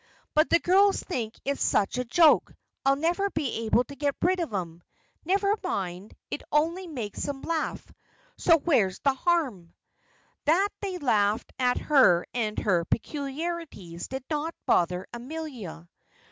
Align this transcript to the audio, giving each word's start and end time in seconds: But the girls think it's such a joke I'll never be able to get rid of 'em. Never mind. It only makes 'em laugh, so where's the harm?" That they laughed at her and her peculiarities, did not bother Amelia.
But 0.33 0.49
the 0.49 0.57
girls 0.57 1.03
think 1.03 1.39
it's 1.45 1.63
such 1.63 1.99
a 1.99 2.03
joke 2.03 2.55
I'll 2.83 2.95
never 2.95 3.29
be 3.29 3.65
able 3.67 3.83
to 3.83 3.95
get 3.95 4.15
rid 4.23 4.39
of 4.39 4.51
'em. 4.51 4.81
Never 5.25 5.53
mind. 5.63 6.15
It 6.31 6.41
only 6.51 6.87
makes 6.87 7.27
'em 7.27 7.43
laugh, 7.43 7.87
so 8.35 8.57
where's 8.57 8.97
the 8.97 9.13
harm?" 9.13 9.75
That 10.45 10.69
they 10.79 10.97
laughed 10.97 11.53
at 11.59 11.77
her 11.77 12.25
and 12.33 12.57
her 12.57 12.83
peculiarities, 12.85 14.07
did 14.07 14.23
not 14.27 14.55
bother 14.65 15.05
Amelia. 15.13 15.87